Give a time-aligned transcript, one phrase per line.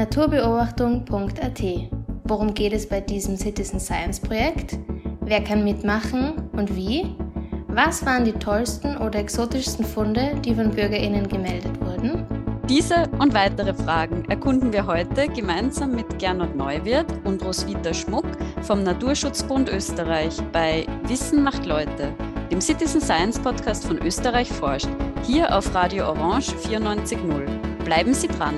[0.00, 1.62] Naturbeobachtung.at.
[2.24, 4.78] Worum geht es bei diesem Citizen Science Projekt?
[5.20, 7.14] Wer kann mitmachen und wie?
[7.68, 12.24] Was waren die tollsten oder exotischsten Funde, die von BürgerInnen gemeldet wurden?
[12.66, 18.24] Diese und weitere Fragen erkunden wir heute gemeinsam mit Gernot Neuwirth und Roswitha Schmuck
[18.62, 22.14] vom Naturschutzbund Österreich bei Wissen macht Leute,
[22.50, 24.88] dem Citizen Science Podcast von Österreich forscht,
[25.24, 27.84] hier auf Radio Orange 94.0.
[27.84, 28.54] Bleiben Sie dran!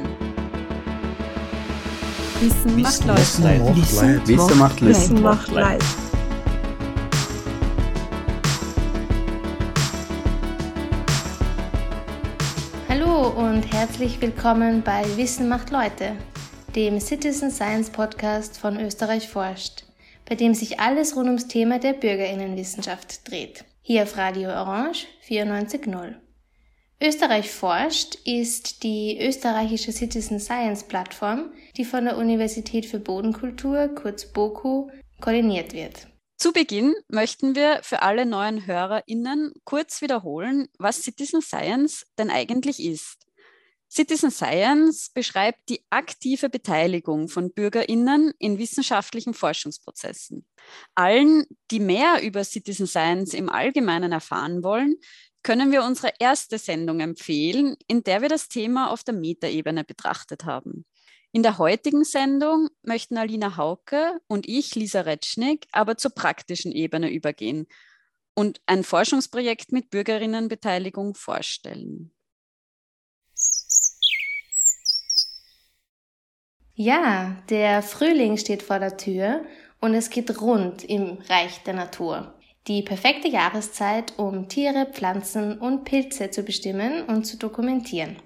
[2.42, 3.04] Wissen, macht
[3.38, 3.76] Leid.
[4.26, 4.90] Wissen, macht Leid.
[4.90, 5.84] Wissen macht Leid.
[12.88, 16.16] Hallo und herzlich willkommen bei Wissen macht Leute,
[16.74, 19.84] dem Citizen Science Podcast von Österreich forscht,
[20.28, 23.64] bei dem sich alles rund ums Thema der Bürgerinnenwissenschaft dreht.
[23.82, 26.14] Hier auf Radio Orange 94.0.
[27.02, 34.32] Österreich forscht ist die österreichische Citizen Science Plattform, die von der Universität für Bodenkultur, kurz
[34.32, 34.88] BOKU,
[35.20, 36.06] koordiniert wird.
[36.36, 42.78] Zu Beginn möchten wir für alle neuen HörerInnen kurz wiederholen, was Citizen Science denn eigentlich
[42.78, 43.26] ist.
[43.90, 50.46] Citizen Science beschreibt die aktive Beteiligung von BürgerInnen in wissenschaftlichen Forschungsprozessen.
[50.94, 54.94] Allen, die mehr über Citizen Science im Allgemeinen erfahren wollen,
[55.42, 60.44] können wir unsere erste Sendung empfehlen, in der wir das Thema auf der Metaebene betrachtet
[60.44, 60.84] haben.
[61.32, 67.10] In der heutigen Sendung möchten Alina Hauke und ich, Lisa Retschnig, aber zur praktischen Ebene
[67.10, 67.66] übergehen
[68.34, 72.12] und ein Forschungsprojekt mit Bürgerinnenbeteiligung vorstellen.
[76.74, 79.44] Ja, der Frühling steht vor der Tür
[79.80, 82.34] und es geht rund im Reich der Natur.
[82.68, 88.16] Die perfekte Jahreszeit, um Tiere, Pflanzen und Pilze zu bestimmen und zu dokumentieren.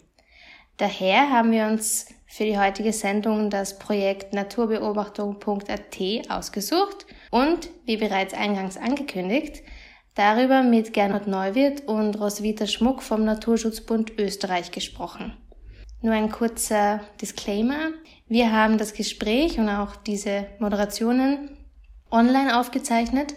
[0.77, 8.35] Daher haben wir uns für die heutige Sendung das Projekt naturbeobachtung.at ausgesucht und, wie bereits
[8.35, 9.63] eingangs angekündigt,
[10.15, 15.35] darüber mit Gernot Neuwirth und Roswitha Schmuck vom Naturschutzbund Österreich gesprochen.
[16.03, 17.93] Nur ein kurzer Disclaimer.
[18.29, 21.57] Wir haben das Gespräch und auch diese Moderationen
[22.11, 23.35] online aufgezeichnet.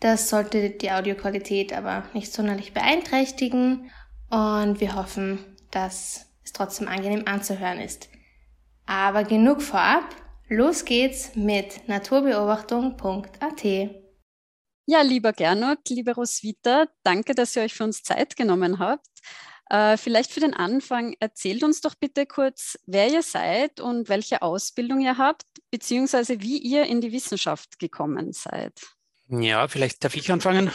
[0.00, 3.90] Das sollte die Audioqualität aber nicht sonderlich beeinträchtigen
[4.30, 8.08] und wir hoffen, dass es trotzdem angenehm anzuhören ist.
[8.86, 10.04] Aber genug vorab,
[10.48, 13.64] los geht's mit naturbeobachtung.at.
[14.86, 19.06] Ja, lieber Gernot, lieber Roswitha, danke, dass ihr euch für uns Zeit genommen habt.
[19.68, 24.40] Äh, vielleicht für den Anfang, erzählt uns doch bitte kurz, wer ihr seid und welche
[24.40, 28.80] Ausbildung ihr habt, beziehungsweise wie ihr in die Wissenschaft gekommen seid.
[29.30, 30.70] Ja, vielleicht darf ich anfangen.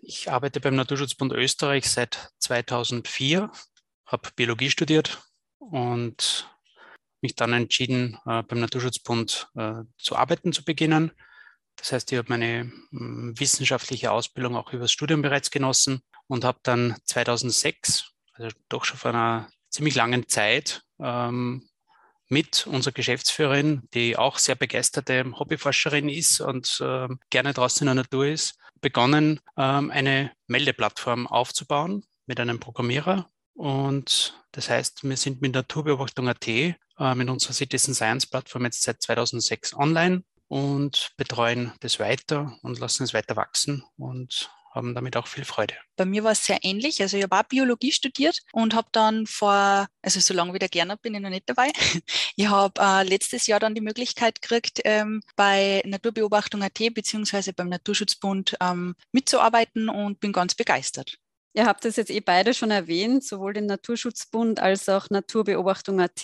[0.00, 3.50] Ich arbeite beim Naturschutzbund Österreich seit 2004,
[4.06, 5.22] habe Biologie studiert
[5.58, 6.48] und
[7.20, 11.10] mich dann entschieden, äh, beim Naturschutzbund äh, zu arbeiten zu beginnen.
[11.74, 16.60] Das heißt, ich habe meine mm, wissenschaftliche Ausbildung auch übers Studium bereits genossen und habe
[16.62, 21.68] dann 2006, also doch schon vor einer ziemlich langen Zeit, ähm,
[22.28, 28.02] mit unserer Geschäftsführerin, die auch sehr begeisterte Hobbyforscherin ist und äh, gerne draußen in der
[28.02, 33.30] Natur ist, begonnen, ähm, eine Meldeplattform aufzubauen mit einem Programmierer.
[33.54, 36.74] Und das heißt, wir sind mit Naturbeobachtung.at, äh,
[37.14, 43.04] mit unserer Citizen Science Plattform jetzt seit 2006 online und betreuen das weiter und lassen
[43.04, 45.74] es weiter wachsen und haben damit auch viel Freude.
[45.96, 47.00] Bei mir war es sehr ähnlich.
[47.02, 50.68] Also ich habe auch Biologie studiert und habe dann vor, also so lange wie der
[50.68, 51.72] Gerner bin ich noch nicht dabei.
[52.38, 58.56] Ich habe äh, letztes Jahr dann die Möglichkeit gekriegt, ähm, bei Naturbeobachtung.at beziehungsweise beim Naturschutzbund
[58.60, 61.18] ähm, mitzuarbeiten und bin ganz begeistert.
[61.56, 66.22] Ihr habt es jetzt eh beide schon erwähnt, sowohl den Naturschutzbund als auch Naturbeobachtung.at.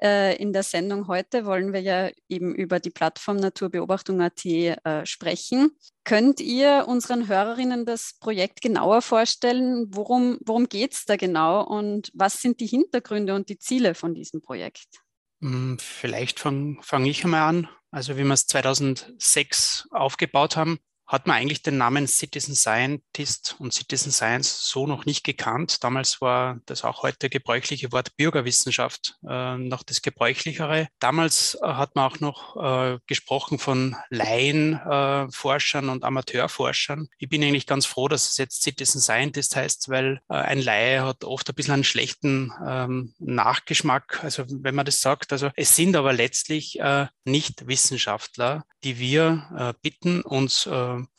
[0.00, 5.72] Äh, in der Sendung heute wollen wir ja eben über die Plattform Naturbeobachtung.at äh, sprechen.
[6.04, 9.88] Könnt ihr unseren Hörerinnen das Projekt genauer vorstellen?
[9.90, 14.14] Worum, worum geht es da genau und was sind die Hintergründe und die Ziele von
[14.14, 15.02] diesem Projekt?
[15.42, 17.68] Hm, vielleicht fange fang ich einmal an.
[17.90, 20.78] Also wie wir es 2006 aufgebaut haben,
[21.08, 25.82] hat man eigentlich den Namen Citizen Scientist und Citizen Science so noch nicht gekannt.
[25.82, 30.88] Damals war das auch heute gebräuchliche Wort Bürgerwissenschaft äh, noch das gebräuchlichere.
[30.98, 37.08] Damals äh, hat man auch noch äh, gesprochen von Laienforschern äh, und Amateurforschern.
[37.16, 41.02] Ich bin eigentlich ganz froh, dass es jetzt Citizen Scientist heißt, weil äh, ein Laie
[41.04, 45.32] hat oft ein bisschen einen schlechten ähm, Nachgeschmack, also wenn man das sagt.
[45.32, 50.68] Also es sind aber letztlich äh, nicht Wissenschaftler, die wir bitten, uns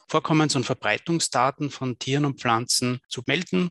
[0.08, 3.70] Vorkommens- und Verbreitungsdaten von Tieren und Pflanzen zu melden.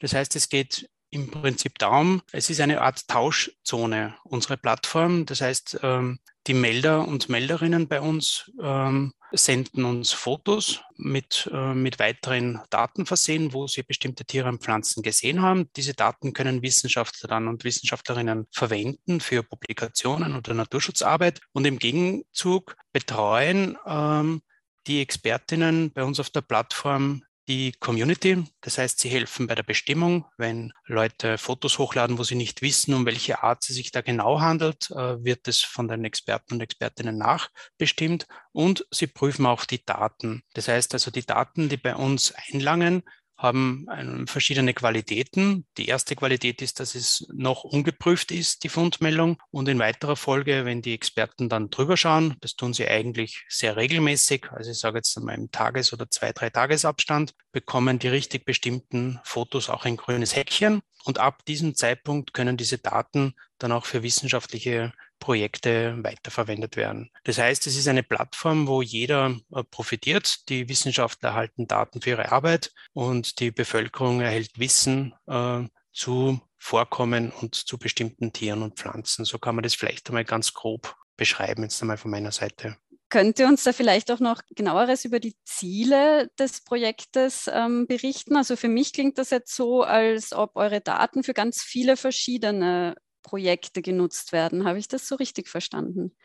[0.00, 5.24] Das heißt, es geht im Prinzip darum, es ist eine Art Tauschzone, unsere Plattform.
[5.24, 6.18] Das heißt, ähm,
[6.48, 13.04] die Melder und Melderinnen bei uns ähm, senden uns Fotos mit, äh, mit weiteren Daten
[13.04, 15.70] versehen, wo sie bestimmte Tiere und Pflanzen gesehen haben.
[15.76, 23.76] Diese Daten können Wissenschaftler und Wissenschaftlerinnen verwenden für Publikationen oder Naturschutzarbeit und im Gegenzug betreuen
[23.86, 24.40] ähm,
[24.86, 28.44] die Expertinnen bei uns auf der Plattform die Community.
[28.60, 32.94] Das heißt, sie helfen bei der Bestimmung, wenn Leute Fotos hochladen, wo sie nicht wissen,
[32.94, 36.60] um welche Art es sich da genau handelt, äh, wird es von den Experten und
[36.60, 40.42] Expertinnen nachbestimmt und sie prüfen auch die Daten.
[40.52, 43.02] Das heißt also, die Daten, die bei uns einlangen,
[43.38, 43.86] haben
[44.26, 45.64] verschiedene Qualitäten.
[45.78, 49.40] Die erste Qualität ist, dass es noch ungeprüft ist, die Fundmeldung.
[49.50, 53.76] Und in weiterer Folge, wenn die Experten dann drüber schauen, das tun sie eigentlich sehr
[53.76, 58.44] regelmäßig, also ich sage jetzt einmal im Tages- oder zwei, drei Tagesabstand, bekommen die richtig
[58.44, 60.82] bestimmten Fotos auch ein grünes Häkchen.
[61.04, 67.10] Und ab diesem Zeitpunkt können diese Daten dann auch für wissenschaftliche Projekte weiterverwendet werden.
[67.24, 70.48] Das heißt, es ist eine Plattform, wo jeder äh, profitiert.
[70.48, 75.62] Die Wissenschaftler erhalten Daten für ihre Arbeit und die Bevölkerung erhält Wissen äh,
[75.92, 79.24] zu Vorkommen und zu bestimmten Tieren und Pflanzen.
[79.24, 82.76] So kann man das vielleicht einmal ganz grob beschreiben, jetzt einmal von meiner Seite.
[83.10, 88.36] Könnt ihr uns da vielleicht auch noch genaueres über die Ziele des Projektes ähm, berichten?
[88.36, 92.96] Also für mich klingt das jetzt so, als ob eure Daten für ganz viele verschiedene
[93.28, 94.64] Projekte genutzt werden.
[94.64, 96.16] Habe ich das so richtig verstanden?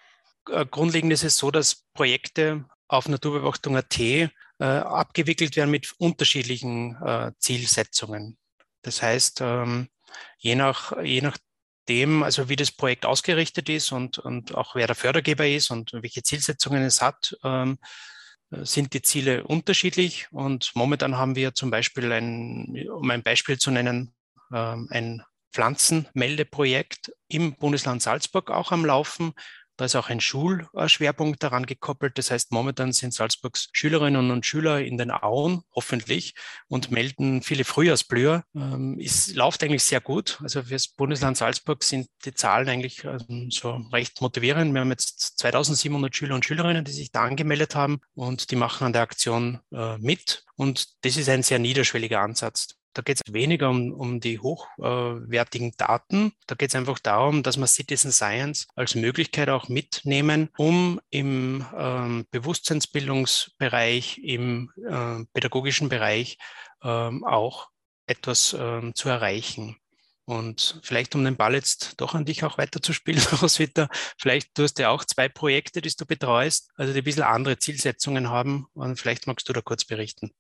[0.50, 4.30] Äh, grundlegend ist es so, dass Projekte auf Naturbeobachtung.at äh,
[4.60, 8.38] abgewickelt werden mit unterschiedlichen äh, Zielsetzungen.
[8.84, 9.90] Das heißt, ähm,
[10.38, 14.96] je, nach, je nachdem, also wie das Projekt ausgerichtet ist und, und auch wer der
[14.96, 17.80] Fördergeber ist und welche Zielsetzungen es hat, ähm,
[18.52, 20.28] sind die Ziele unterschiedlich.
[20.32, 24.14] Und momentan haben wir zum Beispiel, ein, um ein Beispiel zu nennen,
[24.54, 25.24] ähm, ein
[25.54, 29.34] Pflanzenmeldeprojekt im Bundesland Salzburg auch am Laufen.
[29.76, 32.18] Da ist auch ein Schulschwerpunkt daran gekoppelt.
[32.20, 36.36] Das heißt, momentan sind Salzburgs Schülerinnen und Schüler in den Auen, hoffentlich,
[36.68, 38.44] und melden viele Frühjahrsblüher.
[38.56, 40.40] Ähm, es läuft eigentlich sehr gut.
[40.44, 44.74] Also für das Bundesland Salzburg sind die Zahlen eigentlich ähm, so recht motivierend.
[44.74, 48.86] Wir haben jetzt 2700 Schüler und Schülerinnen, die sich da angemeldet haben und die machen
[48.86, 50.46] an der Aktion äh, mit.
[50.56, 52.78] Und das ist ein sehr niederschwelliger Ansatz.
[52.94, 56.34] Da geht es weniger um, um die hochwertigen Daten.
[56.48, 61.66] Da geht es einfach darum, dass wir Citizen Science als Möglichkeit auch mitnehmen, um im
[61.76, 66.38] ähm, Bewusstseinsbildungsbereich, im äh, pädagogischen Bereich
[66.84, 67.70] ähm, auch
[68.06, 69.78] etwas ähm, zu erreichen.
[70.26, 74.80] Und vielleicht, um den Ball jetzt doch an dich auch weiterzuspielen, Roswitha, vielleicht du hast
[74.80, 78.68] ja auch zwei Projekte, die du betreust, also die ein bisschen andere Zielsetzungen haben.
[78.74, 80.32] Und vielleicht magst du da kurz berichten.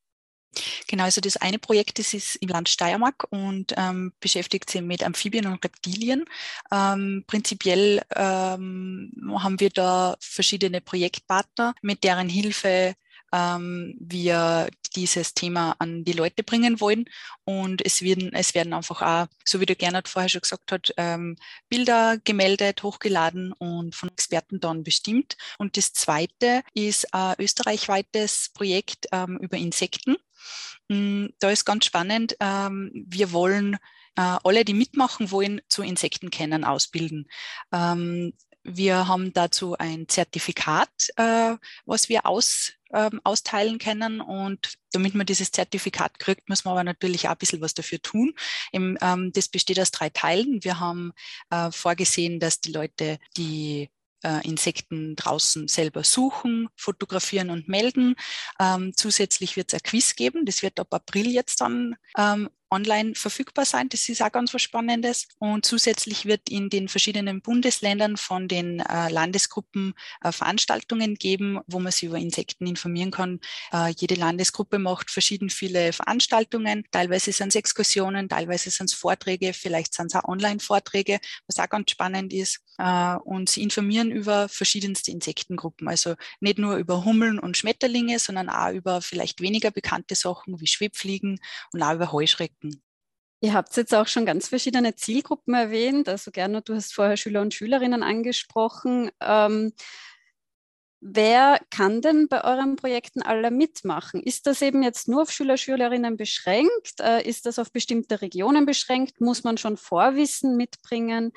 [0.87, 5.03] Genau, also das eine Projekt, das ist im Land Steiermark und ähm, beschäftigt sich mit
[5.03, 6.25] Amphibien und Reptilien.
[6.71, 12.95] Ähm, prinzipiell ähm, haben wir da verschiedene Projektpartner, mit deren Hilfe
[13.33, 17.05] ähm, wir dieses Thema an die Leute bringen wollen.
[17.43, 20.93] Und es werden, es werden einfach auch, so wie der Gernot vorher schon gesagt hat,
[20.97, 21.35] ähm,
[21.67, 25.35] Bilder gemeldet, hochgeladen und von Experten dann bestimmt.
[25.57, 30.15] Und das zweite ist ein österreichweites Projekt ähm, über Insekten.
[30.89, 33.75] Mm, da ist ganz spannend, ähm, wir wollen
[34.15, 37.27] äh, alle, die mitmachen wollen, zu Insektenkennen ausbilden.
[37.71, 38.33] Ähm,
[38.63, 44.21] wir haben dazu ein Zertifikat, äh, was wir aus, ähm, austeilen können.
[44.21, 48.01] Und damit man dieses Zertifikat kriegt, muss man aber natürlich auch ein bisschen was dafür
[48.01, 48.33] tun.
[48.71, 50.63] Das besteht aus drei Teilen.
[50.63, 51.11] Wir haben
[51.49, 53.89] äh, vorgesehen, dass die Leute die
[54.23, 58.15] äh, Insekten draußen selber suchen, fotografieren und melden.
[58.59, 60.45] Ähm, zusätzlich wird es ein Quiz geben.
[60.45, 63.89] Das wird ab April jetzt dann ähm, online verfügbar sein.
[63.89, 65.27] Das ist auch ganz was Spannendes.
[65.37, 71.79] Und zusätzlich wird in den verschiedenen Bundesländern von den äh, Landesgruppen äh, Veranstaltungen geben, wo
[71.79, 73.39] man sich über Insekten informieren kann.
[73.71, 76.85] Äh, jede Landesgruppe macht verschieden viele Veranstaltungen.
[76.91, 81.69] Teilweise sind es Exkursionen, teilweise sind es Vorträge, vielleicht sind es auch Online-Vorträge, was auch
[81.69, 82.59] ganz spannend ist.
[82.77, 85.87] Äh, und sie informieren über verschiedenste Insektengruppen.
[85.87, 90.67] Also nicht nur über Hummeln und Schmetterlinge, sondern auch über vielleicht weniger bekannte Sachen wie
[90.67, 91.39] Schwebfliegen
[91.71, 92.62] und auch über Heuschrecken.
[93.43, 96.07] Ihr habt jetzt auch schon ganz verschiedene Zielgruppen erwähnt.
[96.07, 99.11] Also gerne, du hast vorher Schüler und Schülerinnen angesprochen.
[99.19, 99.73] Ähm,
[101.01, 104.23] wer kann denn bei euren Projekten alle mitmachen?
[104.23, 107.01] Ist das eben jetzt nur auf Schüler, Schülerinnen beschränkt?
[107.01, 109.19] Äh, ist das auf bestimmte Regionen beschränkt?
[109.19, 111.33] Muss man schon Vorwissen mitbringen?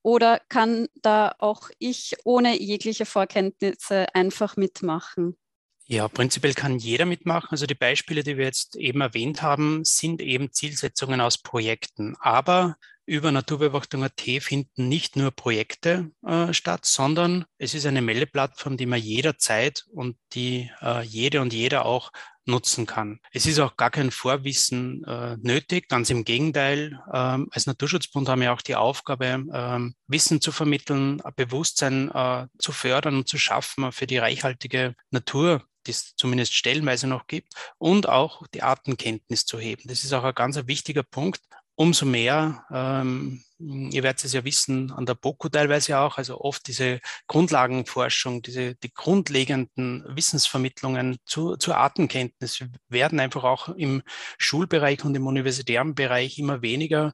[0.00, 5.36] Oder kann da auch ich ohne jegliche Vorkenntnisse einfach mitmachen?
[5.92, 7.48] Ja, prinzipiell kann jeder mitmachen.
[7.50, 12.14] Also die Beispiele, die wir jetzt eben erwähnt haben, sind eben Zielsetzungen aus Projekten.
[12.20, 18.86] Aber über Naturbeobachtung.at finden nicht nur Projekte äh, statt, sondern es ist eine Meldeplattform, die
[18.86, 22.12] man jederzeit und die äh, jede und jeder auch
[22.46, 23.20] nutzen kann.
[23.32, 27.00] Es ist auch gar kein Vorwissen äh, nötig, ganz im Gegenteil.
[27.12, 32.72] Ähm, als Naturschutzbund haben wir auch die Aufgabe, ähm, Wissen zu vermitteln, Bewusstsein äh, zu
[32.72, 38.08] fördern und zu schaffen für die reichhaltige Natur, die es zumindest stellenweise noch gibt, und
[38.08, 39.82] auch die Artenkenntnis zu heben.
[39.86, 41.40] Das ist auch ein ganz wichtiger Punkt,
[41.74, 46.66] umso mehr, ähm, ihr werdet es ja wissen, an der BOKU teilweise auch, also oft
[46.66, 54.02] diese Grundlagenforschung, diese die grundlegenden Wissensvermittlungen zu, zur Artenkenntnis werden einfach auch im
[54.38, 57.12] Schulbereich und im universitären Bereich immer weniger.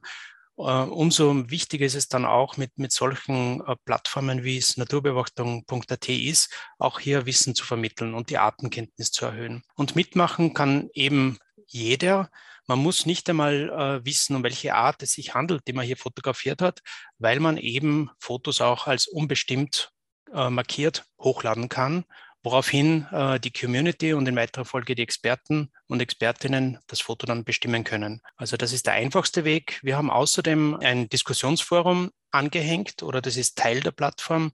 [0.59, 6.09] Uh, umso wichtiger ist es dann auch mit, mit solchen uh, Plattformen, wie es naturbeobachtung.at
[6.09, 9.61] ist, auch hier Wissen zu vermitteln und die Artenkenntnis zu erhöhen.
[9.75, 11.37] Und mitmachen kann eben
[11.67, 12.31] jeder.
[12.67, 15.97] Man muss nicht einmal äh, wissen, um welche Art es sich handelt, die man hier
[15.97, 16.81] fotografiert hat,
[17.17, 19.91] weil man eben Fotos auch als unbestimmt
[20.33, 22.03] äh, markiert hochladen kann,
[22.43, 27.45] woraufhin äh, die Community und in weiterer Folge die Experten und Expertinnen das Foto dann
[27.45, 28.21] bestimmen können.
[28.35, 29.79] Also das ist der einfachste Weg.
[29.81, 34.51] Wir haben außerdem ein Diskussionsforum angehängt oder das ist Teil der Plattform,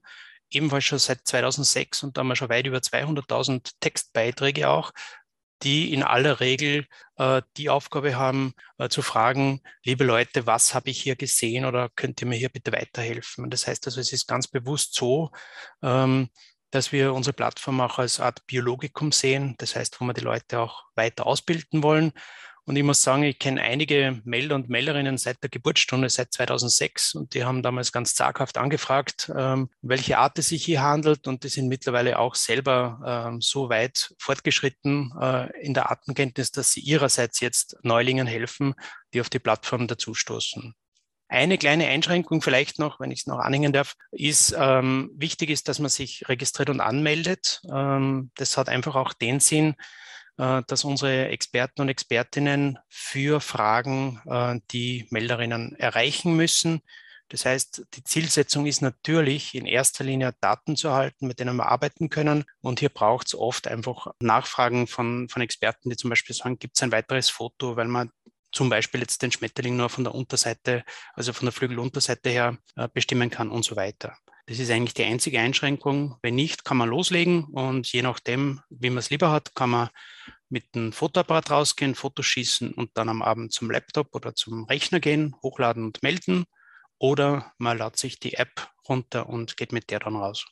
[0.50, 4.92] ebenfalls schon seit 2006 und da haben wir schon weit über 200.000 Textbeiträge auch,
[5.64, 10.90] die in aller Regel äh, die Aufgabe haben, äh, zu fragen, liebe Leute, was habe
[10.90, 13.50] ich hier gesehen oder könnt ihr mir hier bitte weiterhelfen?
[13.50, 15.30] Das heißt also, es ist ganz bewusst so,
[15.82, 16.28] ähm,
[16.70, 20.60] dass wir unsere Plattform auch als Art Biologikum sehen, das heißt, wo wir die Leute
[20.60, 22.12] auch weiter ausbilden wollen
[22.66, 27.14] und ich muss sagen, ich kenne einige Melder und Melderinnen seit der Geburtsstunde, seit 2006.
[27.14, 31.26] Und die haben damals ganz zaghaft angefragt, ähm, welche Art es sich hier handelt.
[31.26, 36.72] Und die sind mittlerweile auch selber ähm, so weit fortgeschritten äh, in der Artenkenntnis, dass
[36.72, 38.74] sie ihrerseits jetzt Neulingen helfen,
[39.12, 40.74] die auf die Plattform dazustoßen.
[41.28, 45.68] Eine kleine Einschränkung vielleicht noch, wenn ich es noch anhängen darf, ist, ähm, wichtig ist,
[45.68, 47.60] dass man sich registriert und anmeldet.
[47.70, 49.74] Ähm, das hat einfach auch den Sinn,
[50.36, 56.82] dass unsere Experten und Expertinnen für Fragen äh, die Melderinnen erreichen müssen.
[57.28, 61.66] Das heißt, die Zielsetzung ist natürlich in erster Linie Daten zu erhalten, mit denen wir
[61.66, 62.44] arbeiten können.
[62.60, 66.76] Und hier braucht es oft einfach Nachfragen von, von Experten, die zum Beispiel sagen, gibt
[66.76, 68.10] es ein weiteres Foto, weil man
[68.52, 72.88] zum Beispiel jetzt den Schmetterling nur von der Unterseite, also von der Flügelunterseite her äh,
[72.92, 74.16] bestimmen kann und so weiter.
[74.46, 76.16] Das ist eigentlich die einzige Einschränkung.
[76.20, 79.88] Wenn nicht, kann man loslegen und je nachdem, wie man es lieber hat, kann man
[80.50, 85.00] mit einem Fotoapparat rausgehen, Fotos schießen und dann am Abend zum Laptop oder zum Rechner
[85.00, 86.44] gehen, hochladen und melden.
[86.98, 90.44] Oder man lädt sich die App runter und geht mit der dann raus.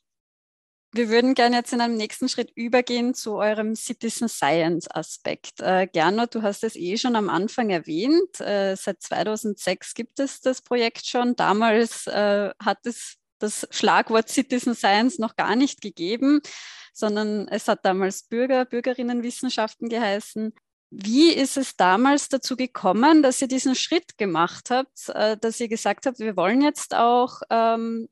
[0.95, 5.61] Wir würden gerne jetzt in einem nächsten Schritt übergehen zu eurem Citizen Science Aspekt.
[5.61, 8.41] Äh, Gernot, du hast es eh schon am Anfang erwähnt.
[8.41, 11.35] Äh, seit 2006 gibt es das Projekt schon.
[11.35, 16.41] Damals äh, hat es das Schlagwort Citizen Science noch gar nicht gegeben,
[16.93, 20.53] sondern es hat damals Bürger, Bürgerinnenwissenschaften geheißen.
[20.91, 25.69] Wie ist es damals dazu gekommen, dass ihr diesen Schritt gemacht habt, äh, dass ihr
[25.69, 28.09] gesagt habt, wir wollen jetzt auch ähm,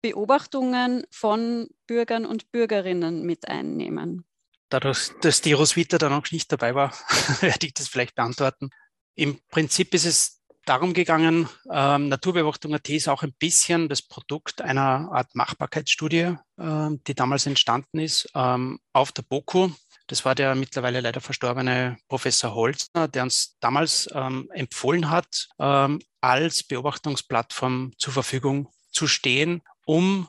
[0.00, 4.24] Beobachtungen von Bürgern und Bürgerinnen mit einnehmen?
[4.70, 6.92] Dadurch, dass die Roswitha da noch nicht dabei war,
[7.40, 8.70] werde ich das vielleicht beantworten.
[9.14, 15.10] Im Prinzip ist es darum gegangen, ähm, Naturbeobachtung.at ist auch ein bisschen das Produkt einer
[15.12, 19.70] Art Machbarkeitsstudie, äh, die damals entstanden ist, ähm, auf der BOKU.
[20.06, 26.00] Das war der mittlerweile leider verstorbene Professor Holzner, der uns damals ähm, empfohlen hat, ähm,
[26.20, 30.28] als Beobachtungsplattform zur Verfügung zu stehen, um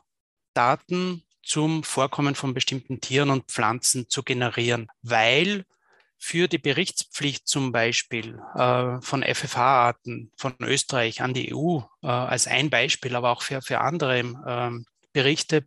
[0.53, 5.65] Daten zum Vorkommen von bestimmten Tieren und Pflanzen zu generieren, weil
[6.17, 12.47] für die Berichtspflicht zum Beispiel äh, von FFH-Arten von Österreich an die EU äh, als
[12.47, 14.71] ein Beispiel, aber auch für, für andere äh,
[15.13, 15.65] Berichte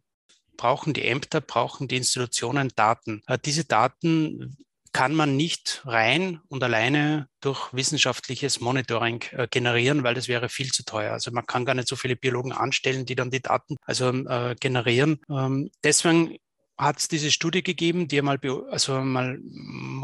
[0.57, 3.23] brauchen die Ämter, brauchen die Institutionen Daten.
[3.27, 4.57] Äh, diese Daten
[4.93, 10.73] kann man nicht rein und alleine durch wissenschaftliches Monitoring äh, generieren, weil das wäre viel
[10.73, 11.13] zu teuer.
[11.13, 14.57] Also man kann gar nicht so viele Biologen anstellen, die dann die Daten also äh,
[14.59, 15.21] generieren.
[15.31, 16.37] Ähm, deswegen
[16.79, 18.39] hat es diese Studie gegeben, die mal,
[18.71, 19.41] also mal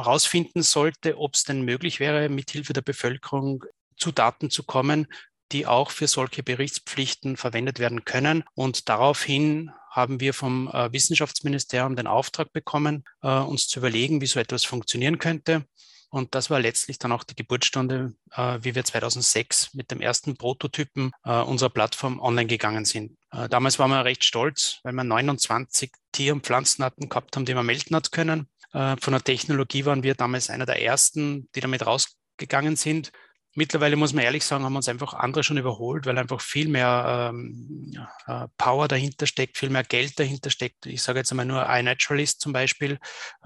[0.04, 3.64] rausfinden sollte, ob es denn möglich wäre, mithilfe der Bevölkerung
[3.96, 5.06] zu Daten zu kommen,
[5.52, 8.44] die auch für solche Berichtspflichten verwendet werden können.
[8.54, 14.26] Und daraufhin haben wir vom äh, Wissenschaftsministerium den Auftrag bekommen, äh, uns zu überlegen, wie
[14.26, 15.64] so etwas funktionieren könnte.
[16.10, 20.36] Und das war letztlich dann auch die Geburtsstunde, äh, wie wir 2006 mit dem ersten
[20.36, 23.16] Prototypen äh, unserer Plattform online gegangen sind.
[23.34, 27.54] Äh, damals waren wir recht stolz, weil wir 29 Tier- und Pflanzenarten gehabt haben, die
[27.54, 28.48] wir melden hat können.
[28.72, 33.10] Äh, von der Technologie waren wir damals einer der ersten, die damit rausgegangen sind.
[33.56, 37.30] Mittlerweile muss man ehrlich sagen, haben uns einfach andere schon überholt, weil einfach viel mehr
[37.32, 37.92] ähm,
[38.26, 40.86] äh, Power dahinter steckt, viel mehr Geld dahinter steckt.
[40.86, 42.98] Ich sage jetzt einmal nur iNaturalist zum Beispiel.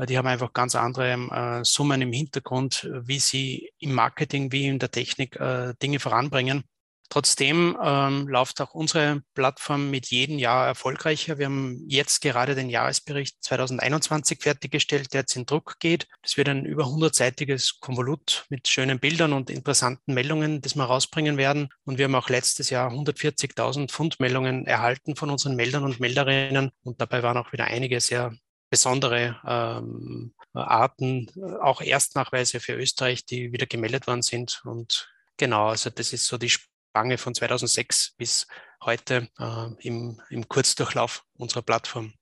[0.09, 4.79] Die haben einfach ganz andere äh, Summen im Hintergrund, wie sie im Marketing wie in
[4.79, 5.39] der Technik
[5.83, 6.65] Dinge voranbringen.
[7.11, 11.39] Trotzdem ähm, läuft auch unsere Plattform mit jedem Jahr erfolgreicher.
[11.39, 16.07] Wir haben jetzt gerade den Jahresbericht 2021 fertiggestellt, der jetzt in Druck geht.
[16.23, 21.39] Das wird ein über 100-seitiges Konvolut mit schönen Bildern und interessanten Meldungen, das wir rausbringen
[21.39, 21.71] werden.
[21.85, 26.71] Und wir haben auch letztes Jahr 140.000 Fundmeldungen erhalten von unseren Meldern und Melderinnen.
[26.83, 28.35] Und dabei waren auch wieder einige sehr
[28.71, 31.31] besondere ähm, Arten,
[31.63, 34.61] auch Erstnachweise für Österreich, die wieder gemeldet worden sind.
[34.65, 36.51] Und genau, also das ist so die
[36.99, 38.49] Spange von 2006 bis
[38.83, 42.13] heute äh, im, im Kurzdurchlauf unserer Plattform.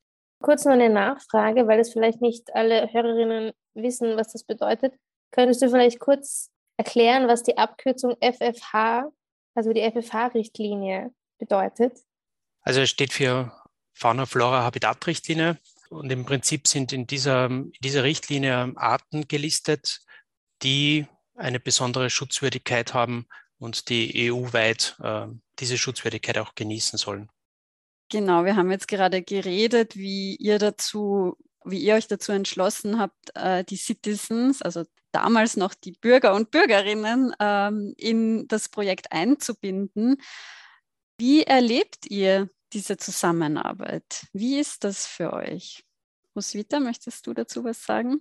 [0.42, 4.92] Kurz noch eine Nachfrage, weil es vielleicht nicht alle Hörerinnen wissen, was das bedeutet.
[5.30, 9.10] Könntest du vielleicht kurz erklären, was die Abkürzung FFH,
[9.54, 11.98] also die FFH-Richtlinie, bedeutet?
[12.60, 13.50] Also es steht für
[13.94, 20.02] Fauna Flora Habitat Richtlinie und im Prinzip sind in dieser, in dieser Richtlinie Arten gelistet,
[20.62, 23.26] die eine besondere Schutzwürdigkeit haben
[23.58, 25.26] und die EU-weit äh,
[25.58, 27.30] diese Schutzwürdigkeit auch genießen sollen.
[28.08, 33.34] Genau, wir haben jetzt gerade geredet, wie ihr dazu, wie ihr euch dazu entschlossen habt,
[33.34, 40.16] äh, die Citizens, also damals noch die Bürger und Bürgerinnen, ähm, in das Projekt einzubinden.
[41.18, 44.26] Wie erlebt ihr diese Zusammenarbeit?
[44.32, 45.82] Wie ist das für euch?
[46.36, 48.20] Roswitha, möchtest du dazu was sagen?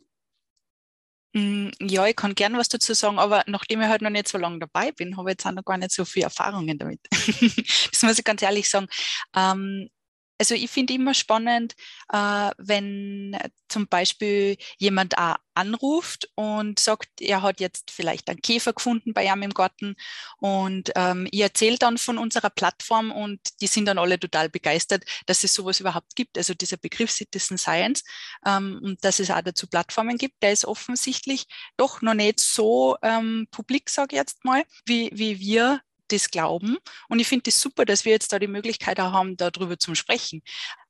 [1.36, 4.38] Mm, ja, ich kann gerne was dazu sagen, aber nachdem ich halt noch nicht so
[4.38, 7.02] lange dabei bin, habe ich jetzt auch noch gar nicht so viele Erfahrungen damit.
[7.92, 8.88] das muss ich ganz ehrlich sagen.
[9.36, 9.90] Ähm,
[10.38, 11.76] also ich finde immer spannend,
[12.12, 13.38] äh, wenn
[13.68, 19.26] zum Beispiel jemand auch anruft und sagt, er hat jetzt vielleicht einen Käfer gefunden bei
[19.26, 19.96] ihm im Garten
[20.38, 25.06] und ähm, ich erzähle dann von unserer Plattform und die sind dann alle total begeistert,
[25.26, 28.04] dass es sowas überhaupt gibt, also dieser Begriff Citizen Science
[28.46, 31.46] ähm, und dass es auch dazu Plattformen gibt, der ist offensichtlich
[31.78, 36.78] doch noch nicht so ähm, publik, sage ich jetzt mal, wie, wie wir das glauben.
[37.10, 39.96] Und ich finde es das super, dass wir jetzt da die Möglichkeit haben, darüber zu
[39.96, 40.42] sprechen.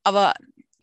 [0.03, 0.33] Aber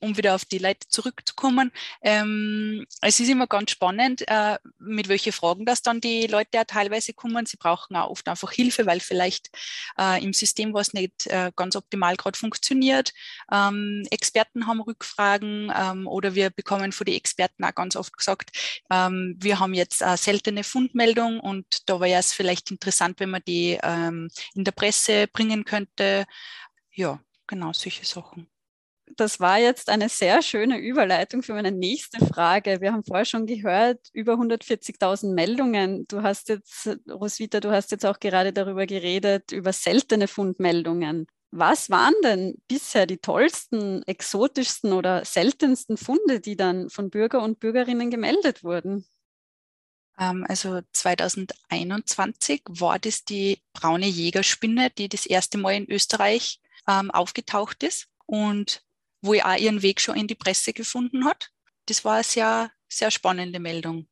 [0.02, 1.70] um wieder auf die Leute zurückzukommen,
[2.02, 6.64] ähm, es ist immer ganz spannend, äh, mit welchen Fragen das dann die Leute ja
[6.64, 7.46] teilweise kommen.
[7.46, 9.50] Sie brauchen auch oft einfach Hilfe, weil vielleicht
[9.98, 13.12] äh, im System was nicht äh, ganz optimal gerade funktioniert.
[13.50, 18.50] Ähm, Experten haben Rückfragen ähm, oder wir bekommen von den Experten auch ganz oft gesagt,
[18.90, 23.42] ähm, wir haben jetzt eine seltene Fundmeldung und da wäre es vielleicht interessant, wenn man
[23.46, 26.26] die ähm, in der Presse bringen könnte.
[26.90, 28.51] Ja, genau, solche Sachen
[29.16, 32.80] das war jetzt eine sehr schöne Überleitung für meine nächste Frage.
[32.80, 36.06] Wir haben vorher schon gehört, über 140.000 Meldungen.
[36.08, 41.26] Du hast jetzt, Roswitha, du hast jetzt auch gerade darüber geredet, über seltene Fundmeldungen.
[41.50, 47.60] Was waren denn bisher die tollsten, exotischsten oder seltensten Funde, die dann von Bürger und
[47.60, 49.04] Bürgerinnen gemeldet wurden?
[50.18, 57.10] Ähm, also 2021 war das die braune Jägerspinne, die das erste Mal in Österreich ähm,
[57.10, 58.08] aufgetaucht ist.
[58.26, 58.82] Und
[59.22, 61.50] wo er auch ihren Weg schon in die Presse gefunden hat.
[61.86, 64.08] Das war eine sehr, sehr spannende Meldung.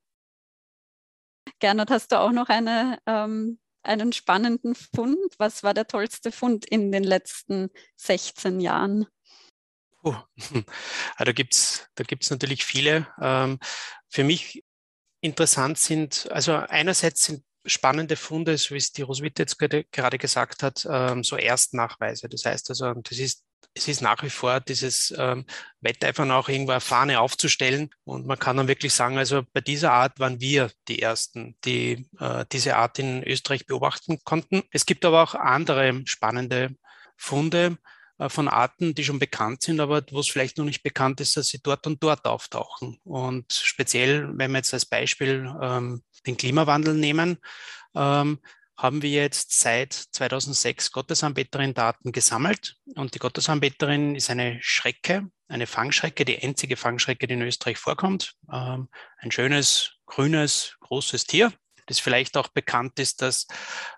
[1.59, 5.35] Gernot, hast du auch noch eine, ähm, einen spannenden Fund?
[5.39, 9.07] Was war der tollste Fund in den letzten 16 Jahren?
[10.03, 10.17] Oh,
[11.19, 13.09] da gibt es da gibt's natürlich viele.
[13.21, 13.59] Ähm,
[14.09, 14.65] für mich
[15.21, 20.63] interessant sind, also einerseits sind spannende Funde, so wie es die Roswitha jetzt gerade gesagt
[20.63, 22.29] hat, ähm, so Erstnachweise.
[22.29, 23.45] Das heißt also, das ist
[23.75, 25.45] es ist nach wie vor dieses ähm,
[25.81, 27.91] Wetteifern auch irgendwo eine Fahne aufzustellen.
[28.05, 32.09] Und man kann dann wirklich sagen, also bei dieser Art waren wir die Ersten, die
[32.19, 34.63] äh, diese Art in Österreich beobachten konnten.
[34.73, 36.75] Es gibt aber auch andere spannende
[37.17, 37.79] Funde
[38.19, 41.37] äh, von Arten, die schon bekannt sind, aber wo es vielleicht noch nicht bekannt ist,
[41.37, 42.99] dass sie dort und dort auftauchen.
[43.05, 47.39] Und speziell, wenn wir jetzt als Beispiel ähm, den Klimawandel nehmen,
[47.95, 48.41] ähm,
[48.83, 52.77] haben wir jetzt seit 2006 Gottesanbeterin-Daten gesammelt.
[52.95, 58.35] Und die Gottesanbeterin ist eine Schrecke, eine Fangschrecke, die einzige Fangschrecke, die in Österreich vorkommt.
[58.51, 58.89] Ähm,
[59.19, 61.53] ein schönes, grünes, großes Tier,
[61.87, 63.47] das vielleicht auch bekannt ist, dass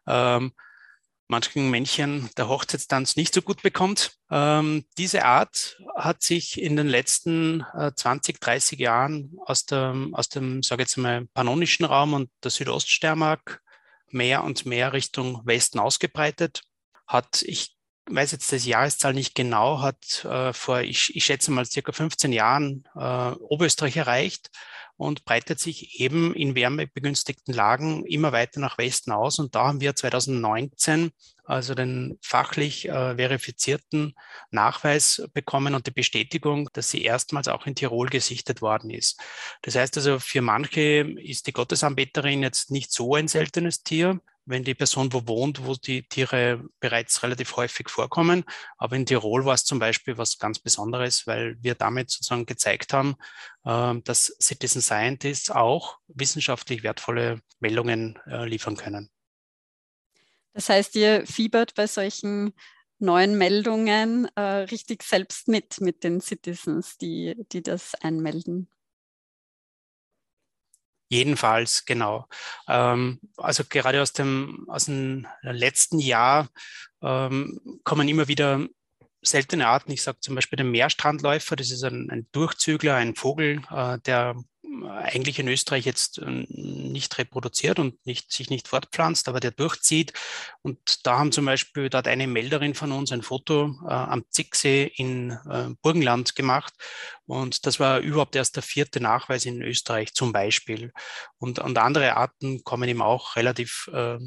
[0.08, 0.52] ähm,
[1.28, 4.16] manchen Männchen der Hochzeitstanz nicht so gut bekommt.
[4.30, 10.28] Ähm, diese Art hat sich in den letzten äh, 20, 30 Jahren aus dem, aus
[10.28, 13.61] dem, sage jetzt mal, pannonischen Raum und der Südoststeiermark
[14.12, 16.62] mehr und mehr Richtung Westen ausgebreitet,
[17.06, 17.76] hat, ich
[18.10, 22.32] weiß jetzt das Jahreszahl nicht genau, hat äh, vor, ich, ich schätze mal, circa 15
[22.32, 24.50] Jahren äh, Oberösterreich erreicht
[24.96, 29.38] und breitet sich eben in wärmebegünstigten Lagen immer weiter nach Westen aus.
[29.38, 31.10] Und da haben wir 2019
[31.44, 34.14] also den fachlich äh, verifizierten
[34.50, 39.20] Nachweis bekommen und die Bestätigung, dass sie erstmals auch in Tirol gesichtet worden ist.
[39.62, 40.80] Das heißt also, für manche
[41.20, 45.74] ist die Gottesanbeterin jetzt nicht so ein seltenes Tier, wenn die Person wo wohnt, wo
[45.74, 48.44] die Tiere bereits relativ häufig vorkommen.
[48.76, 52.92] Aber in Tirol war es zum Beispiel was ganz Besonderes, weil wir damit sozusagen gezeigt
[52.92, 53.16] haben,
[53.64, 59.10] äh, dass Citizen Scientists auch wissenschaftlich wertvolle Meldungen äh, liefern können.
[60.54, 62.52] Das heißt, ihr fiebert bei solchen
[62.98, 68.68] neuen Meldungen äh, richtig selbst mit, mit den Citizens, die, die das einmelden.
[71.12, 72.26] Jedenfalls, genau.
[72.66, 76.48] Ähm, also gerade aus dem, aus dem letzten Jahr
[77.02, 78.66] ähm, kommen immer wieder
[79.20, 79.92] seltene Arten.
[79.92, 84.36] Ich sage zum Beispiel den Meerstrandläufer, das ist ein, ein Durchzügler, ein Vogel, äh, der
[84.88, 90.12] eigentlich in Österreich jetzt äh, nicht reproduziert und nicht, sich nicht fortpflanzt, aber der durchzieht.
[90.62, 94.92] Und da haben zum Beispiel dort eine Melderin von uns ein Foto äh, am Zicksee
[94.96, 96.74] in äh, Burgenland gemacht.
[97.26, 100.92] Und das war überhaupt erst der vierte Nachweis in Österreich zum Beispiel.
[101.38, 104.18] Und, und andere Arten kommen ihm auch relativ äh,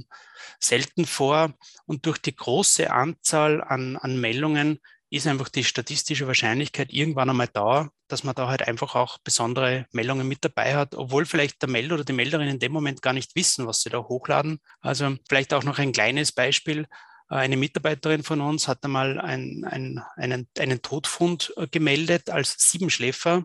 [0.59, 1.53] selten vor.
[1.85, 4.79] Und durch die große Anzahl an, an Meldungen
[5.09, 9.85] ist einfach die statistische Wahrscheinlichkeit irgendwann einmal da, dass man da halt einfach auch besondere
[9.91, 13.13] Meldungen mit dabei hat, obwohl vielleicht der Melder oder die Melderin in dem Moment gar
[13.13, 14.59] nicht wissen, was sie da hochladen.
[14.81, 16.87] Also vielleicht auch noch ein kleines Beispiel.
[17.27, 23.43] Eine Mitarbeiterin von uns hat einmal ein, ein, einen, einen Todfund äh, gemeldet als Siebenschläfer.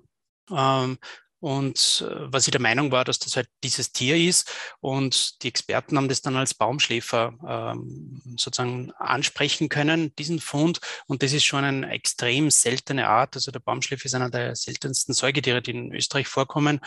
[0.50, 0.98] Ähm,
[1.40, 4.52] und äh, was ich der Meinung war, dass das halt dieses Tier ist.
[4.80, 10.80] Und die Experten haben das dann als Baumschläfer ähm, sozusagen ansprechen können, diesen Fund.
[11.06, 13.34] Und das ist schon eine extrem seltene Art.
[13.34, 16.80] Also der Baumschläfer ist einer der seltensten Säugetiere, die in Österreich vorkommen.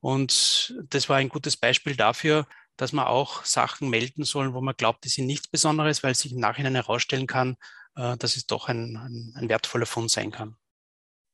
[0.00, 4.76] Und das war ein gutes Beispiel dafür, dass man auch Sachen melden soll, wo man
[4.76, 7.56] glaubt, die sind nichts Besonderes, weil sich im Nachhinein herausstellen kann,
[7.96, 10.56] äh, dass es doch ein, ein, ein wertvoller Fund sein kann.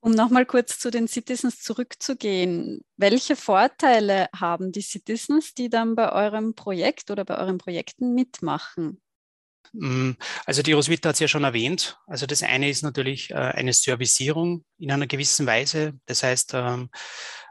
[0.04, 6.10] Um nochmal kurz zu den Citizens zurückzugehen, welche Vorteile haben die Citizens, die dann bei
[6.10, 9.00] eurem Projekt oder bei euren Projekten mitmachen?
[9.72, 11.98] Mm, also die Roswitha hat es ja schon erwähnt.
[12.08, 15.92] Also das eine ist natürlich äh, eine Servicierung in einer gewissen Weise.
[16.06, 16.90] Das heißt, ähm,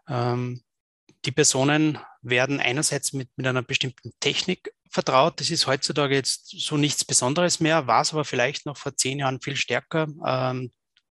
[0.10, 0.62] ähm,
[1.24, 5.40] die Personen werden einerseits mit, mit einer bestimmten Technik vertraut.
[5.40, 9.20] Das ist heutzutage jetzt so nichts Besonderes mehr, war es aber vielleicht noch vor zehn
[9.20, 10.08] Jahren viel stärker.
[10.26, 10.74] Ähm,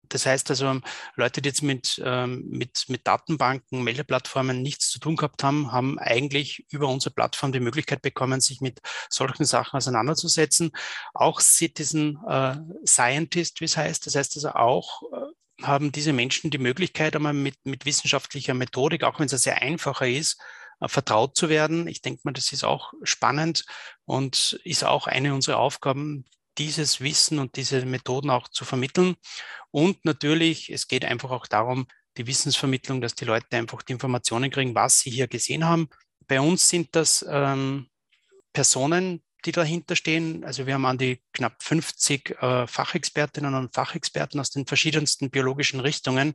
[0.09, 0.81] das heißt also,
[1.14, 5.99] Leute, die jetzt mit, ähm, mit, mit Datenbanken, Meldeplattformen nichts zu tun gehabt haben, haben
[5.99, 10.73] eigentlich über unsere Plattform die Möglichkeit bekommen, sich mit solchen Sachen auseinanderzusetzen.
[11.14, 14.07] Auch Citizen äh, Scientist, wie es heißt.
[14.07, 19.05] Das heißt also auch, äh, haben diese Menschen die Möglichkeit, einmal mit, mit wissenschaftlicher Methodik,
[19.05, 20.40] auch wenn es sehr einfacher ist,
[20.81, 21.88] äh, vertraut zu werden.
[21.88, 23.64] Ich denke mal, das ist auch spannend
[24.05, 26.25] und ist auch eine unserer Aufgaben,
[26.59, 29.16] dieses Wissen und diese Methoden auch zu vermitteln.
[29.71, 34.51] Und natürlich, es geht einfach auch darum, die Wissensvermittlung, dass die Leute einfach die Informationen
[34.51, 35.88] kriegen, was sie hier gesehen haben.
[36.27, 37.88] Bei uns sind das ähm,
[38.53, 40.45] Personen, die dahinter stehen.
[40.45, 45.81] Also wir haben an die knapp 50 äh, Fachexpertinnen und Fachexperten aus den verschiedensten biologischen
[45.81, 46.35] Richtungen,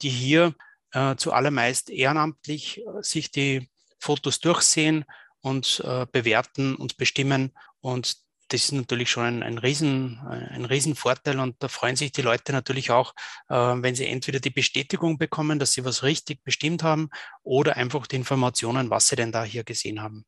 [0.00, 0.54] die hier
[0.92, 5.04] äh, zu allermeist ehrenamtlich äh, sich die Fotos durchsehen
[5.40, 7.52] und äh, bewerten und bestimmen.
[7.80, 8.21] Und
[8.52, 12.52] das ist natürlich schon ein, ein, Riesen, ein Riesenvorteil und da freuen sich die Leute
[12.52, 13.14] natürlich auch,
[13.48, 17.08] äh, wenn sie entweder die Bestätigung bekommen, dass sie was richtig bestimmt haben
[17.42, 20.26] oder einfach die Informationen, was sie denn da hier gesehen haben.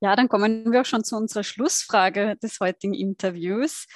[0.00, 3.86] Ja, dann kommen wir auch schon zu unserer Schlussfrage des heutigen Interviews.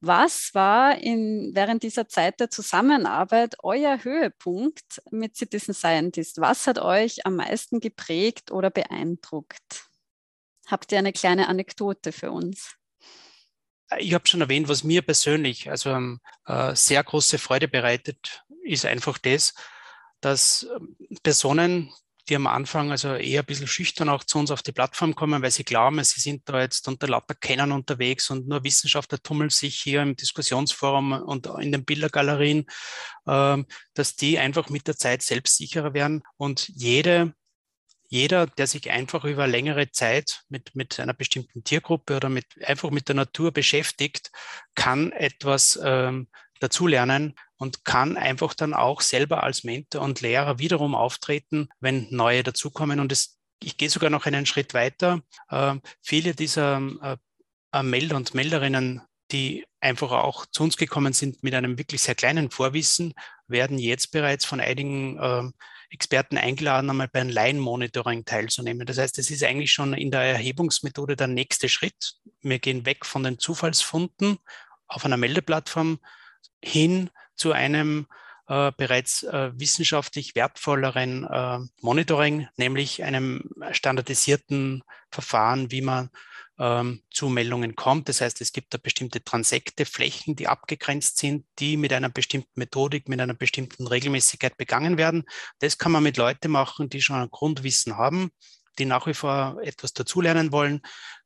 [0.00, 6.40] Was war in, während dieser Zeit der Zusammenarbeit euer Höhepunkt mit Citizen Scientist?
[6.40, 9.89] Was hat euch am meisten geprägt oder beeindruckt?
[10.70, 12.76] Habt ihr eine kleine Anekdote für uns?
[13.98, 18.86] Ich habe schon erwähnt, was mir persönlich also ähm, äh, sehr große Freude bereitet, ist
[18.86, 19.54] einfach das,
[20.20, 21.92] dass ähm, Personen,
[22.28, 25.42] die am Anfang also eher ein bisschen schüchtern auch zu uns auf die Plattform kommen,
[25.42, 29.50] weil sie glauben, sie sind da jetzt unter lauter Kennern unterwegs und nur Wissenschaftler tummeln
[29.50, 32.66] sich hier im Diskussionsforum und in den Bildergalerien,
[33.26, 37.34] ähm, dass die einfach mit der Zeit selbstsicherer werden und jede
[38.10, 42.90] jeder, der sich einfach über längere Zeit mit, mit einer bestimmten Tiergruppe oder mit, einfach
[42.90, 44.32] mit der Natur beschäftigt,
[44.74, 50.96] kann etwas ähm, dazulernen und kann einfach dann auch selber als Mentor und Lehrer wiederum
[50.96, 52.98] auftreten, wenn neue dazukommen.
[52.98, 55.22] Und es, ich gehe sogar noch einen Schritt weiter.
[55.48, 56.82] Äh, viele dieser
[57.72, 62.16] äh, Melder und Melderinnen, die einfach auch zu uns gekommen sind mit einem wirklich sehr
[62.16, 63.14] kleinen Vorwissen,
[63.46, 65.50] werden jetzt bereits von einigen äh,
[65.90, 68.86] Experten eingeladen, einmal bei einem Line-Monitoring teilzunehmen.
[68.86, 72.14] Das heißt, es ist eigentlich schon in der Erhebungsmethode der nächste Schritt.
[72.42, 74.38] Wir gehen weg von den Zufallsfunden
[74.86, 75.98] auf einer Meldeplattform
[76.62, 78.06] hin zu einem
[78.50, 86.10] äh, bereits äh, wissenschaftlich wertvolleren äh, Monitoring, nämlich einem standardisierten Verfahren, wie man
[86.58, 88.08] ähm, zu Meldungen kommt.
[88.08, 92.50] Das heißt, es gibt da bestimmte Transekte, Flächen, die abgegrenzt sind, die mit einer bestimmten
[92.56, 95.22] Methodik, mit einer bestimmten Regelmäßigkeit begangen werden.
[95.60, 98.32] Das kann man mit Leuten machen, die schon ein Grundwissen haben,
[98.80, 100.82] die nach wie vor etwas dazulernen wollen.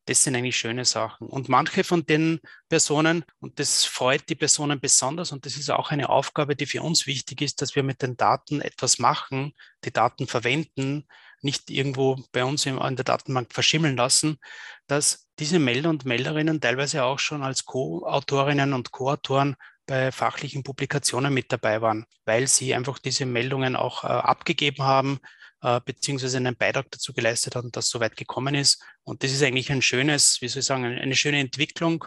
[0.07, 1.29] Das sind eigentlich schöne Sachen.
[1.29, 5.91] Und manche von den Personen, und das freut die Personen besonders, und das ist auch
[5.91, 9.93] eine Aufgabe, die für uns wichtig ist, dass wir mit den Daten etwas machen, die
[9.93, 11.07] Daten verwenden,
[11.41, 14.39] nicht irgendwo bei uns in der Datenbank verschimmeln lassen,
[14.87, 21.33] dass diese Melder und Melderinnen teilweise auch schon als Co-Autorinnen und Co-Autoren bei fachlichen Publikationen
[21.33, 25.21] mit dabei waren, weil sie einfach diese Meldungen auch äh, abgegeben haben,
[25.65, 28.81] äh, beziehungsweise einen Beitrag dazu geleistet haben, dass so weit gekommen ist.
[29.03, 32.05] Und das ist eigentlich ein schönes, wie soll ich sagen, eine schöne Entwicklung,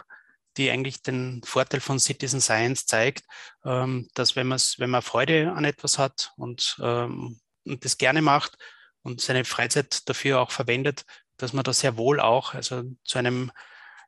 [0.56, 3.24] die eigentlich den Vorteil von Citizen Science zeigt,
[3.64, 8.56] ähm, dass wenn, wenn man Freude an etwas hat und, ähm, und das gerne macht,
[9.02, 11.04] und seine Freizeit dafür auch verwendet,
[11.36, 13.50] dass man da sehr wohl auch also zu einem,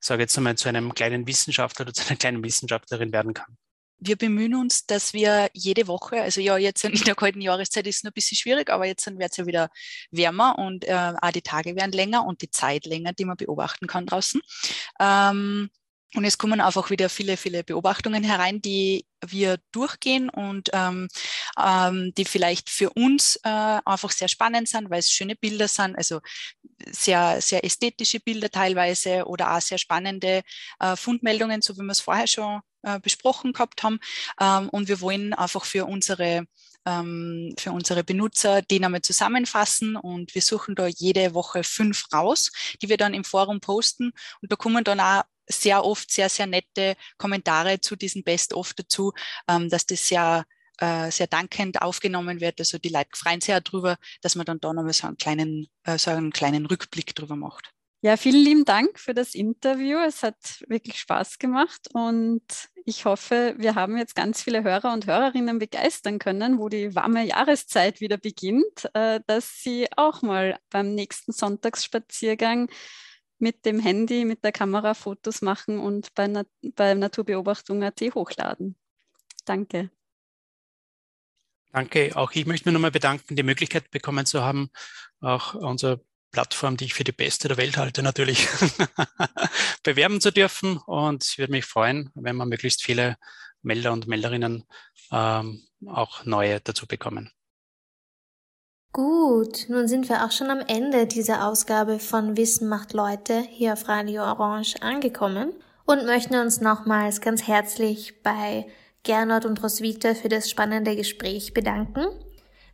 [0.00, 3.56] sage jetzt einmal, zu einem kleinen Wissenschaftler oder zu einer kleinen Wissenschaftlerin werden kann.
[4.00, 7.96] Wir bemühen uns, dass wir jede Woche, also ja, jetzt in der kalten Jahreszeit ist
[7.96, 9.68] es noch ein bisschen schwierig, aber jetzt wird es ja wieder
[10.10, 13.86] wärmer und äh, auch die Tage werden länger und die Zeit länger, die man beobachten
[13.86, 14.40] kann draußen.
[15.00, 15.70] Ähm,
[16.16, 21.06] und es kommen einfach wieder viele, viele Beobachtungen herein, die wir durchgehen und ähm,
[21.56, 23.48] ähm, die vielleicht für uns äh,
[23.84, 26.20] einfach sehr spannend sind, weil es schöne Bilder sind, also
[26.90, 30.42] sehr, sehr ästhetische Bilder teilweise oder auch sehr spannende
[30.80, 33.98] äh, Fundmeldungen, so wie wir es vorher schon äh, besprochen gehabt haben.
[34.40, 36.46] Ähm, und wir wollen einfach für unsere
[36.86, 42.50] ähm, für unsere Benutzer den einmal zusammenfassen und wir suchen da jede Woche fünf raus,
[42.80, 46.46] die wir dann im Forum posten und da kommen dann auch sehr oft sehr, sehr
[46.46, 49.12] nette Kommentare zu diesem Best-of dazu,
[49.48, 50.44] ähm, dass das sehr
[50.80, 52.58] äh, sehr dankend aufgenommen wird.
[52.58, 55.68] Also die Leute freuen sich ja drüber, dass man dann da nochmal so einen kleinen,
[55.84, 57.72] äh, so einen kleinen Rückblick drüber macht.
[58.02, 59.98] Ja, vielen lieben Dank für das Interview.
[59.98, 62.42] Es hat wirklich Spaß gemacht und
[62.86, 67.26] ich hoffe, wir haben jetzt ganz viele Hörer und Hörerinnen begeistern können, wo die warme
[67.26, 72.70] Jahreszeit wieder beginnt, äh, dass sie auch mal beim nächsten Sonntagsspaziergang
[73.38, 76.26] mit dem Handy, mit der Kamera Fotos machen und bei,
[76.74, 78.76] bei Naturbeobachtung.at hochladen.
[79.44, 79.90] Danke.
[81.70, 82.16] Danke.
[82.16, 84.70] Auch ich möchte mich nochmal bedanken, die Möglichkeit bekommen zu haben,
[85.20, 88.48] auch unsere Plattform, die ich für die beste der Welt halte, natürlich
[89.82, 90.78] bewerben zu dürfen.
[90.78, 93.16] Und ich würde mich freuen, wenn wir möglichst viele
[93.62, 94.64] Melder und Melderinnen
[95.12, 97.30] ähm, auch neue dazu bekommen.
[98.92, 103.74] Gut, nun sind wir auch schon am Ende dieser Ausgabe von Wissen macht Leute hier
[103.74, 105.52] auf Radio Orange angekommen
[105.84, 108.66] und möchten uns nochmals ganz herzlich bei
[109.04, 112.06] Gernot und Roswitha für das spannende Gespräch bedanken.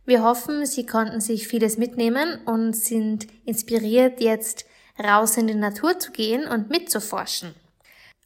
[0.07, 4.65] Wir hoffen, Sie konnten sich vieles mitnehmen und sind inspiriert, jetzt
[4.97, 7.53] raus in die Natur zu gehen und mitzuforschen.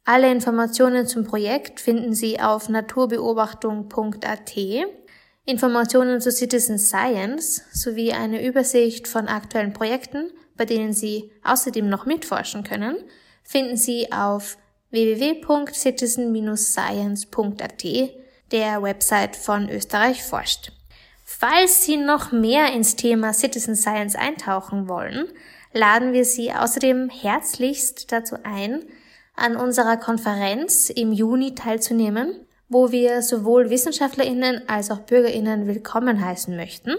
[0.04, 4.56] Alle Informationen zum Projekt finden Sie auf naturbeobachtung.at
[5.44, 12.06] Informationen zu Citizen Science sowie eine Übersicht von aktuellen Projekten, bei denen Sie außerdem noch
[12.06, 12.96] mitforschen können,
[13.42, 14.56] finden Sie auf
[14.90, 17.84] www.citizen-science.at,
[18.52, 20.70] der Website von Österreich forscht.
[21.38, 25.26] Falls Sie noch mehr ins Thema Citizen Science eintauchen wollen,
[25.72, 28.84] laden wir Sie außerdem herzlichst dazu ein,
[29.34, 36.56] an unserer Konferenz im Juni teilzunehmen wo wir sowohl Wissenschaftlerinnen als auch Bürgerinnen willkommen heißen
[36.56, 36.96] möchten.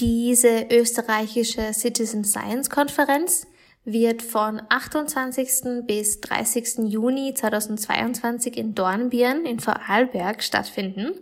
[0.00, 3.46] Diese österreichische Citizen Science Konferenz
[3.84, 5.84] wird von 28.
[5.86, 6.88] bis 30.
[6.88, 11.12] Juni 2022 in Dornbirn in Vorarlberg stattfinden.